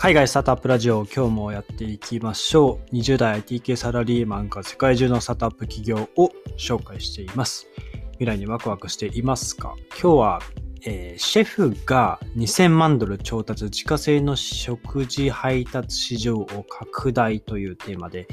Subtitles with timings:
[0.00, 2.94] 海外スタートアップラジオ今日もやっていきましょう。
[2.94, 7.66] 20代 IT 系サラリーマンが世界中のスタートアップ企業を紹介しています。
[8.12, 9.74] 未来にワクワクしていますか？
[10.00, 10.40] 今日は、
[10.84, 18.28] えー、シェフが2000万ドル調達自家製の食事配達市場を拡大というテーマで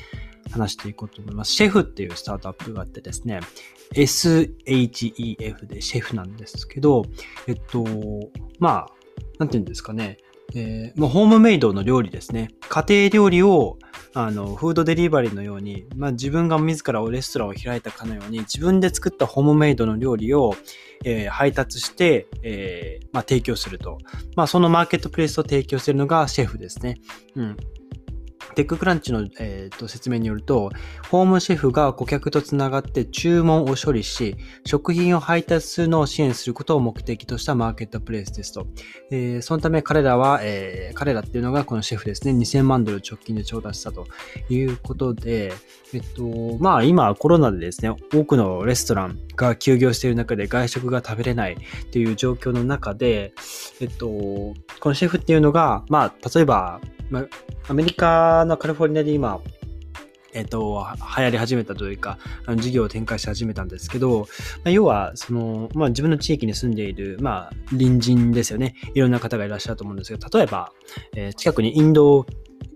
[0.52, 1.54] 話していこうと思います。
[1.54, 3.39] シェフっていうスタートアップがあってですね、
[3.95, 7.07] SHEF でシェフなんですけど、
[7.47, 7.84] えっと、
[8.59, 8.88] まあ、
[9.40, 10.20] なんていうんですかね、
[10.54, 12.49] えー、もうホームメイドの料理ですね。
[12.70, 13.77] 家庭料理を
[14.13, 20.55] あのフードデリバリーのように、まあ、自分が自らレストランを開いたかのように自分で作ったホームメイドの料理を、
[21.04, 23.98] えー、配達して、えーまあ、提供すると。
[24.35, 26.96] まあ、そのマーケットプレイスを提供しているのがシェフですね。
[27.35, 27.57] うん。
[28.55, 30.72] テッククランチの、えーと、説明によると、
[31.12, 38.68] ホームシェフが顧客とつながって注文を処理し、食品を配達するのを支援することを目的としたマーケットプレイスですと。
[39.12, 44.07] えー、そのため彼らは、えー、彼らっていうのがこのシェフですね、2000万ドル直近で調達したと
[44.49, 45.54] いうことで、
[45.94, 53.34] えっと、まあ今コロナでですね、多くのレストランが休業している中で外食が食べれないっていう状況の中で、
[53.82, 57.25] えっと、このシェフっていうのが、まあ例えば、まあ、
[57.67, 59.41] アメリカのカリフォルニアで今、
[60.35, 60.85] えっと、
[61.17, 64.25] 流行り始めたというか、あの事業を展開し始めたんですけど、ま
[64.66, 68.75] あ、要は、その、まあ、自分の地域に住んでいる、まあ、隣人ですよね。
[68.94, 70.73] いろんな方がいらっしゃると思うんですけど、例えば、
[71.16, 72.25] えー、近くにインド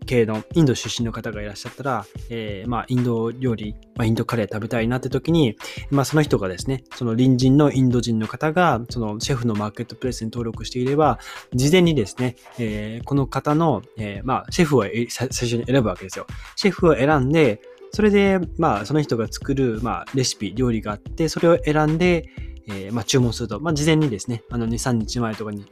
[0.10, 5.56] 系のインド出身の方がいらっしゃったら、えー、まあ、インド料理、まあ、インドカレー食べたいなって時に、
[5.92, 11.20] まあ、その人がですね、その隣人のインド人の方が、そのシェフのマーケットプレスに登録していれば、
[11.54, 16.26] 事前にですね、えー、この方の、えー、まあ、シェフを最初に選ぶわけですよ。
[16.56, 22.30] シェフを選んで、それで、まあ、その人が作る、まあ、レシピ、料理があって、それを選んで、
[22.68, 25.66] えー、まあ、注文すると、まあ、事前にですね、あの、2、3日前とかに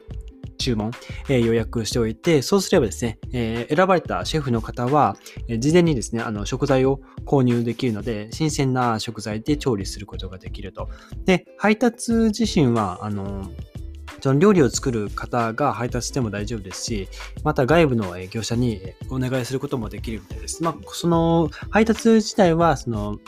[0.68, 0.92] 注文、
[1.30, 5.16] えー、予約しておいて、そうすればですね、えー、選ばれたシェフの方は、
[5.48, 10.90] え、事前にですね、あの食材を購入できるので、新鮮な食材で調理することができると。
[11.24, 13.50] で、配達自身は、あの、
[14.20, 17.08] その料理を作る方が配達しても大丈夫ですし、
[17.44, 20.64] また外部の業者にお願いすることもできるみたいです。
[20.64, 23.20] まあ、その配達自体は、その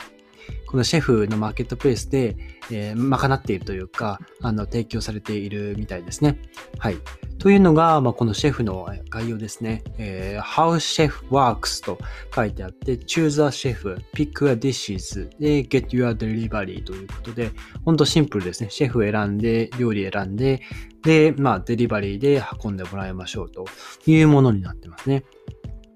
[0.66, 2.36] このシェフのマーケットプレイスで、
[2.70, 6.38] えー、賄っているというか、あの、提供されているみたいですね。
[6.78, 6.96] はい。
[7.38, 9.82] というのが、まあ、このシェフの概要ですね。
[9.98, 11.98] えー、How Chef Works と
[12.34, 17.50] 書いてあって、Choose a Chef, Pick a Dishes で Get Your Delivery ということで、
[17.84, 18.70] ほんとシンプルですね。
[18.70, 20.60] シェフ選んで、料理選んで、
[21.02, 23.64] で、まあ、デリバリーで運んでもらいましょうと
[24.06, 25.24] いうものになってますね。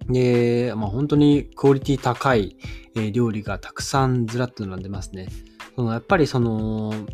[0.08, 2.56] で、まあ、本当にクオリティ高い、
[2.96, 5.28] え料理がたくさんずらっと並んでますね。
[5.74, 7.06] そのやっぱりその、なんて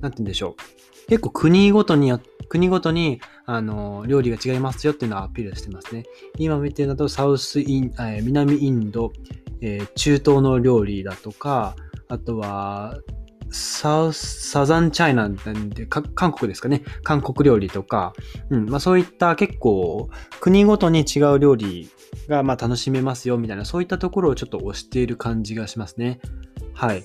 [0.00, 1.08] 言うんでしょう。
[1.08, 2.12] 結構国ごとに
[2.48, 6.04] 国ごとに、あの、料理が違いますよっていうのをアピールしてますね。
[6.36, 9.12] 今見てるのと、サウスイン、え南インド、
[9.60, 11.76] え、中東の料理だとか、
[12.08, 12.98] あとは、
[13.50, 16.82] サ、サザンチャイナなんで、韓国ですかね。
[17.02, 18.12] 韓国料理とか、
[18.50, 20.08] うん、まあそういった結構、
[20.40, 21.90] 国ごとに違う料理
[22.28, 26.20] がまあ楽しめますよみたいな、そういったところをちょっと推している感じがしますね。
[26.74, 27.04] はい。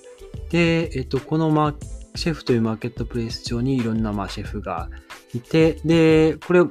[0.49, 1.75] で、えっと、このマ
[2.15, 4.89] シェフというマーケットプレイス上にいろんなまあシェフが
[5.33, 6.63] いて、で、これ、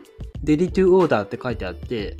[0.43, 2.17] デリトゥオーダーって書いてあって、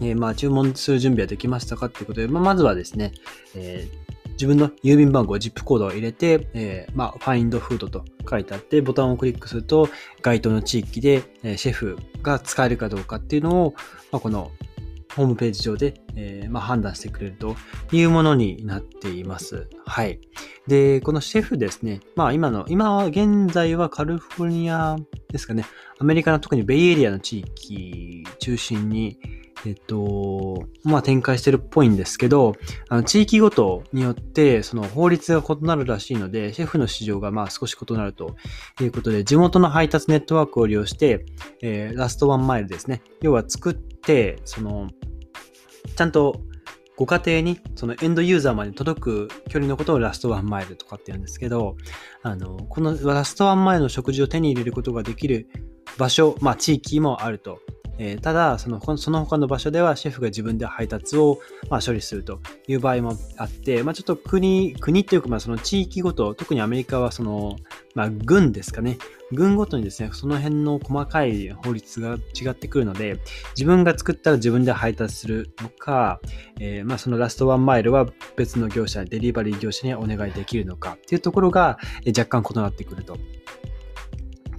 [0.00, 3.12] えー、まあ注文する準備はできましたかっていうことで、まあ、まずはですね、
[3.54, 4.03] えー
[4.34, 9.88] 自分の郵便番号、ZIP コードを入れて、えー、まあ、Find Food と書いてあって、ボタンをクリックすると、
[10.22, 13.74] 該当の地域で、えー、シェフが使えるかどうかっていうのを、
[14.10, 14.50] まあ、この
[15.14, 17.56] ホームページ上で、えー、まあ、判断してくれると
[17.92, 19.68] いうものになっています。
[19.86, 20.20] はい。
[20.66, 22.00] で、このシェフですね。
[22.16, 24.96] まあ今の、今は現在はカリフォルニア
[25.30, 25.64] ですかね。
[25.98, 29.18] アメリカの特にベイエリアの地域中心に、
[29.66, 32.54] えっと、まあ展開してるっぽいんですけど、
[32.88, 38.36] あの地域ごとによってその法律が異なるらしいので、シェフの市場がまあ少し異なると
[38.80, 41.24] いうことで、地元の配達ネットワークを利用して、
[41.62, 43.02] えー、ラストワンマイルですね。
[43.22, 44.88] 要は作って、その
[45.96, 46.40] ちゃんと
[46.96, 51.76] ご家庭にそのエンドユーザーまで届く距離のことをラストワンマイルとかって言うんですけど、
[52.22, 55.48] あの、このラストワンマイルの食事を手に入れることができる
[55.98, 57.58] 場所、まあ地域もあると
[57.98, 67.56] えー、ただその、その他の場所ではシェフが自分で配達を、まあ、処理するという場合もあって、まあ、ちょっと国、国っていうか、まあ、その地域ごと、特にアメリカはその、
[67.94, 68.98] まあ、軍ですかね。
[69.32, 73.18] 軍ごとにですね、その辺の細かい法律が違ってくるので、
[73.56, 76.20] 自分が作ったら自分で配達するのか、
[76.60, 78.06] えー、まあ、そのラストワンマイルは
[78.36, 83.16] 別の業者、デリバリー業者にお願いできるのかっていうところが若干異なってくると。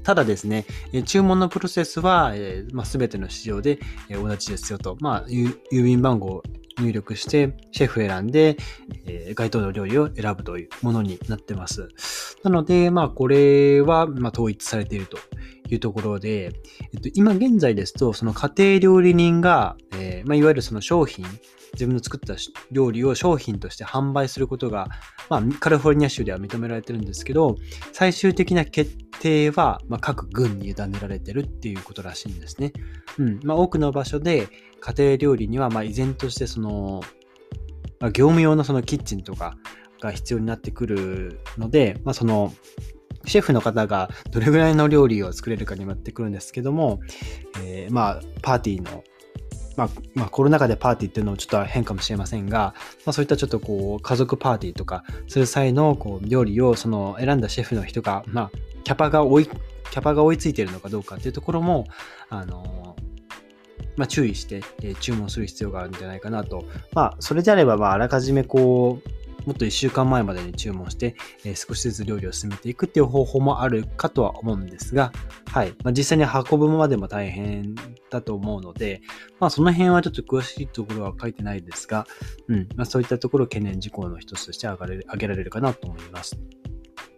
[0.06, 6.44] ただですね、え注文のプロセスは、えまあ、全ての市場で、え同じですよと、まあ、郵便番号を
[6.80, 8.56] 入力して、シェフ選んで、
[9.08, 11.90] え、該当の料理を選ぶというものになってます。
[12.44, 15.18] なので、まあ、これは、まあ、統一されていると
[15.70, 16.52] いうところで、
[16.94, 21.26] えっと、今現在ですと、その家庭料理人が、えー、まあ、いわゆるその商品、
[21.74, 22.36] 自分の作った
[22.72, 24.88] 料理を商品として販売することが、
[25.30, 27.58] まあ、カリフォルニア州では認められてるんですけど、
[27.92, 32.72] 最終的な決定は、まあ、各軍に委ねられてるっていうことらしいんですね。
[33.18, 33.40] うん。
[33.44, 34.48] まあ、多くの場所で
[34.80, 37.02] 家庭料理には、まあ、依然としてその、
[38.00, 39.58] まあ、業務用のそのキッチンとか
[40.02, 42.54] が必要になってくるので、まあ、その、
[43.26, 47.00] シェフの方がどれぐらいの料理を作れるかにもってくるんですけども、
[47.64, 49.04] えー、まあ、パーティーの
[49.78, 52.74] まあ、まあ、コロナ禍でパーティーっていうのもちょっと変かもしれませんが、
[53.06, 58.52] まあ、そういったちょっとこう、家族パーティーとかする際のこう料理をその選んだシェフの人が、まあ、
[58.84, 61.86] キャパが追い、キャパが追いついてるのかどうかっていうところも、
[62.30, 62.96] あの
[63.98, 66.66] まあ、注意して、え、注文する必要があるんじゃないかなと。
[66.94, 75.12] まあ、それであれば、まあ、あらかじめこう、もっと1週間前までに注文して、えー、少しずつ料理を進めていくっていう方法もあるかとは思うんですが、
[75.52, 75.74] はい。
[75.84, 77.76] まあ、実際に運ぶまでも大変
[78.10, 79.02] だと思うので、
[79.40, 82.08] まあその辺はちょっと詳しいところは書いてないですが、
[82.48, 82.68] うん。
[82.76, 86.38] まあそういったところ懸念事項の一つとして挙げられるかなと思います。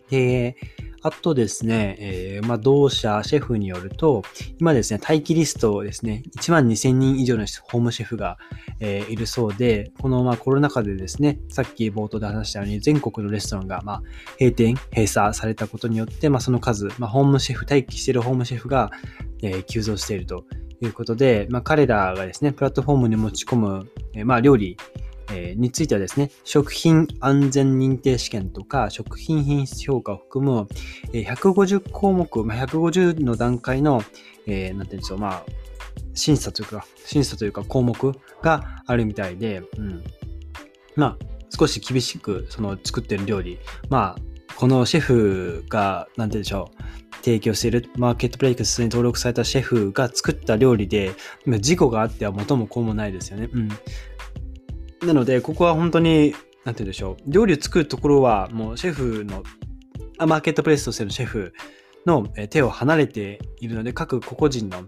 [0.09, 0.55] で、
[1.03, 4.23] あとですね、えー、まあ、同社、シェフによると、
[4.59, 8.37] 今ですね、待機リストですね、1万2000人以上のホームシェフが、
[8.79, 14.03] えー、いるそうで、この、まあ、コロナ禍でですね、さっき冒頭で話したように、全国のレストランが、まあ、
[14.39, 18.91] 閉店、閉鎖されたことによって、まあ、その数、まあ、ホームシェフ、待機しているホームシェフが、
[19.43, 20.45] えー、急増していると
[20.81, 24.77] いうことで、まあ、彼らがですね、プラットフォームに持ち込む、えー、まあ、料理、
[25.31, 30.67] えについてはですね、食品安全認定試験とか、食品品質評価を含む、
[31.13, 34.03] え150項目、まあ、150の段階の、
[34.45, 35.45] えー、なんていうんでしょう、まあ、
[36.13, 40.03] 審査というか、審査というか項目があるみたいで、うん。
[40.95, 43.59] まあ、少し厳しく、その作ってる料理、
[43.89, 46.83] まあ、このシェフが、なんて言うんでしょう、
[47.23, 51.11] 提供しているマーケットプレイクスに登録されたシェフが作った料理で、
[51.59, 53.49] 事故があっては元も子もないですよね。
[53.53, 53.69] うん。
[55.01, 56.33] なので、ここは本当に、
[56.65, 57.31] なんて言うんでしょう。
[57.31, 59.43] 料理を作るところは、もうシェフの、
[60.19, 61.53] マーケットプレイスとしてのシェフ
[62.07, 64.83] の手を離れているので、各個々人の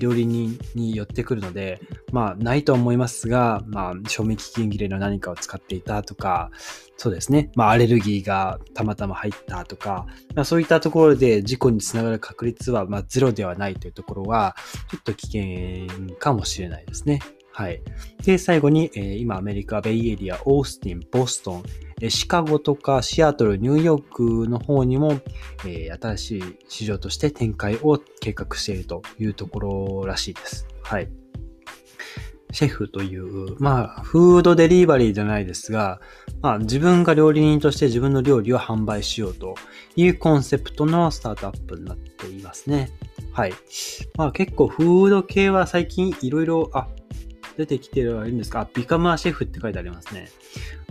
[0.00, 1.80] 料理人に寄ってくるので、
[2.10, 6.50] まあ、ないと思いますが、まあ、賞味期限切れの何かを使っていたとか、
[6.96, 7.50] そうですね。
[7.54, 14.56] まあ、アレルギーがたまたま入ったとか、まあ、そういったところで事故につながる確率は、まあ、ゼロではないというところは、
[14.90, 17.20] ちょっと危険かもしれないですね。
[17.56, 17.80] はい。
[18.24, 21.62] で、最後に、えー、今アメリカ、ベイエリア、オースティン、ボストン、
[22.00, 25.20] えー、シカゴとかシアトル、ニューヨークの方にも、
[25.64, 30.66] えー、新しい市場として展開を計画しているというところらしいです。
[30.82, 31.08] はい。
[32.50, 36.00] シェフという、まあ、フードデリバリーじゃないですが、
[36.42, 39.54] まあ、自分が料理人として自分の料理を販売しようと
[39.94, 42.90] いうコンセプトのスタートアップになっていますね。
[43.32, 43.52] はい。
[44.16, 46.86] まあ結構フード系は最近いろいろ、あ、
[47.56, 50.28] 出てきてはいるんですかあ、ビカムアシェフって書いてありますね。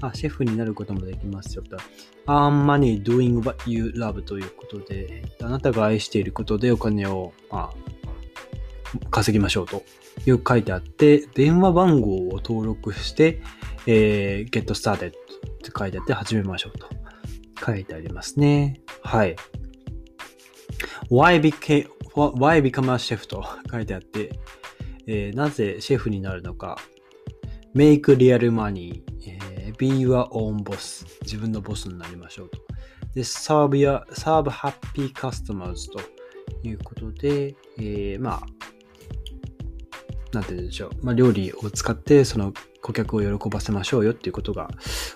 [0.02, 1.78] あ、シェフになることもできますよと。
[2.28, 9.84] earn money doing what you love ということで、あなたが愛していることでお金を、まあ、稼ぎましょうと
[10.26, 13.42] いう書いてあって、電話番号を登録して、
[13.88, 16.88] えー、get started って書いてあって始めましょうと
[17.66, 18.82] 書いてありますね。
[19.02, 19.36] はい。
[21.10, 24.40] why, became, why become a chef と書いてあって、
[25.08, 26.78] えー、なぜシェフになるのか、
[27.76, 32.60] make real money、えー、be your own boss、自分のボスになりましょうと。
[33.14, 38.42] で、serve, your, serve happy customers ということで、えー、まあ、
[40.34, 40.90] なんて言うんでしょう。
[41.06, 44.70] まあ、料理を使ってその顧客を喜ばせましょうよっていうことが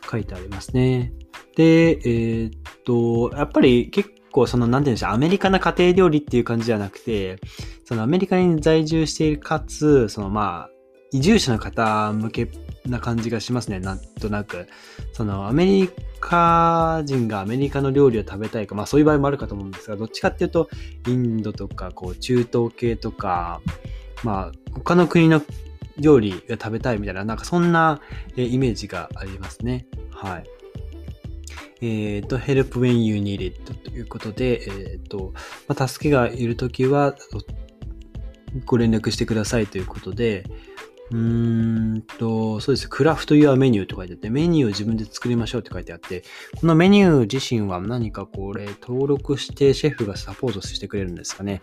[0.09, 1.11] 書いてありますね。
[1.55, 2.51] で、えー、っ
[2.85, 7.39] と、やっぱり結構その、なんて言うんでしょう、アメリカな家庭料理っていう感じじゃなくて、
[7.85, 10.69] そのアメリカに在住しているかつ、そのまあ、
[11.11, 12.49] 移住者の方向け
[12.85, 14.67] な感じがしますね、なんとなく。
[15.13, 20.69] そのアメリカ人がアメリカの料理を食べたいか、まあそういう場合もあるかと思うんですが、どっちかっていうと、
[21.07, 23.61] インドとか、こう、中東系とか、
[24.23, 25.41] まあ、他の国の
[25.97, 28.01] 料理が食べたいみたいな、なんかそんな
[28.35, 29.87] イメージがありますね。
[30.11, 30.43] はい。
[31.81, 35.33] えっ、ー、と、help when you need it ということで、えっ、ー、と、
[35.67, 37.15] まあ、助けがいるときは、
[38.65, 40.45] ご連絡してくださいということで、
[41.11, 42.89] うーんと、そうです。
[42.89, 46.23] クラフトユアメニューと書いてあって、メニューを自分で作りましょうって書いてあって、
[46.59, 51.61] このメニュー自身は何かこれ登録してシェフがサポートしてくれるんですかね。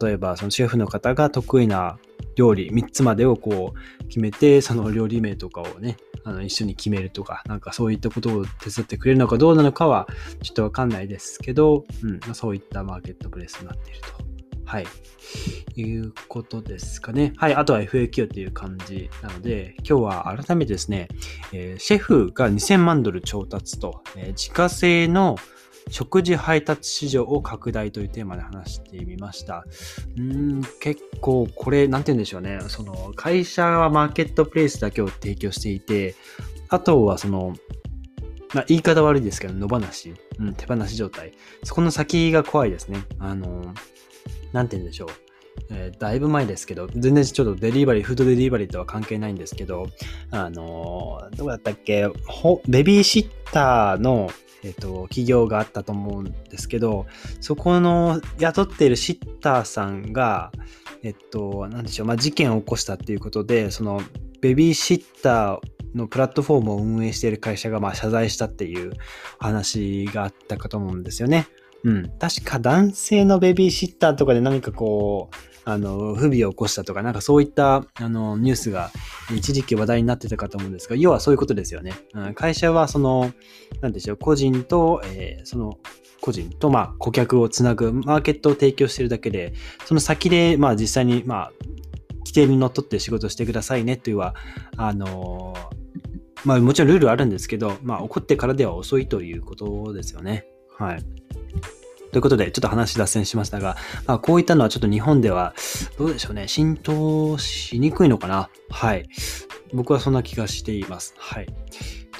[0.00, 1.98] 例えば、そのシェフの方が得意な
[2.36, 10.08] 料理3つまでをこう決めて、その料理名とかをね、あの一緒に決めるとか、なんかそういったことを手伝ってくれるのかどうなのかは
[10.42, 14.33] ちょっとわかんないですけど、うん、そういったマーケットプレイスになっていると。
[14.64, 14.86] はい。
[15.76, 17.32] いうことですかね。
[17.36, 17.54] はい。
[17.54, 21.08] あとは FAQ っていう感じなので、今日は改めてですね、
[21.52, 25.36] えー、シェフが2000万ドル調達と、えー、自家製の
[25.90, 29.64] 食事配達市場を拡大というテーマで話してみました。
[30.16, 32.58] うん、結構これ、なんて言うんでしょうね。
[32.68, 36.14] その会社はマーケットプレイスだけを提供していて、
[36.68, 37.54] あとはその、
[38.54, 41.32] まあ、言い方悪いですけど、野放し、うん、手放し状態。
[41.64, 43.04] そこの先が怖いですね。
[43.18, 43.74] あの、
[44.52, 45.08] なんて言うんでしょう。
[45.70, 49.86] えー、だいぶ前ですけど、全然ちょっとデリバリー、フードデリバリーとは関係ないんですけど、
[50.30, 52.08] あのー、どうだったっけ？
[52.66, 54.30] ベビーシッターの、
[54.64, 57.06] えっ、ー、と、企業があったと思うんですけど、
[57.40, 60.50] そこの雇っているシッターさんが、
[61.02, 64.00] えっと、なんでしょう、まあ、事件を起こしたっていうことで、その、
[64.40, 65.60] ベビーシッター
[65.94, 68.92] のプラットフォームを運営している会社が、まあ、謝罪したっていう
[69.38, 71.46] 話があったかと思うんですよね。
[71.84, 72.10] うん。
[72.18, 75.36] 確か男性のベビーシッターとかで何かこう、
[75.66, 78.90] あの、不備を起こしたとか、なんかそういった、あの、ニュースが
[79.34, 81.92] 一時期話題になってたかと思うんですが、要はそういうことですよね。
[82.14, 83.32] うん、会社はその、
[83.80, 85.78] なんでしょう、個人と、えー、その、
[86.20, 91.52] 個人と、まあ、顧客をつなぐマーケットを提供してるだけで、その先で、まあ、実際に、まあ、
[92.20, 94.34] 規定にのっとって仕事してくださいねというは、
[94.76, 95.54] あの
[96.44, 100.46] まあ、もちろんルールあるんですけど、まあ、起こってからでは遅いということですよね。
[100.78, 100.98] はい。
[102.12, 105.54] ということで、ちょっと話脱線しましたが、まあ、こういったのはちょっと日本では、
[105.98, 108.50] どうでしょうね、浸透しにくいのかな。
[108.70, 109.08] はい。
[109.72, 111.14] 僕はそんな気がしています。
[111.18, 111.46] はい。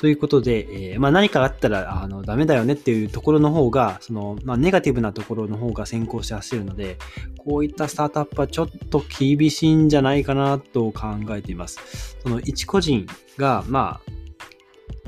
[0.00, 6.98] ということで、えー、まあ、何かあったらあのダメだよねっていうところの方が、そのまあ、ネガティブなところの方が先行して走るので、
[7.38, 12.18] こういったスタートアップはちょっと厳しいんじゃないかなと考えています。
[12.22, 13.06] その一個人
[13.38, 14.10] が、まあ、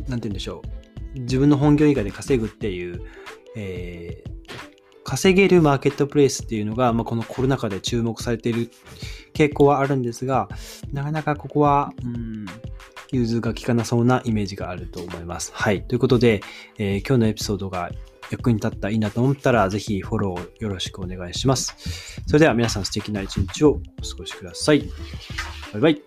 [0.08, 0.62] なんて言うんでしょ
[1.14, 1.20] う。
[1.20, 3.00] 自分の本業以外で稼ぐっていう、
[3.56, 4.56] えー、
[5.04, 8.70] 稼げるマーケットプレイスっていうのが、まあ、このコロナ禍で注目されている
[9.34, 10.48] 傾向はあるんですが、
[10.92, 12.46] なかなかここは、うん、
[13.12, 15.52] 融通が効かなそうなイメージがあると思います。
[15.54, 15.86] はい。
[15.86, 16.42] ということで、
[16.78, 17.90] えー、今日のエピソードが
[18.30, 22.20] 役に立ったらいいなと思ったら、ぜひフォローよろしくお願いします。
[22.26, 24.88] それでは皆さん素敵な一日をお過ごしください。
[25.72, 26.02] バイバイ。